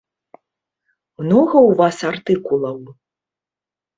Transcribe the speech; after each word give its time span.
Многа 1.23 1.57
ў 1.69 1.77
вас 1.81 1.97
артыкулаў? 2.11 2.77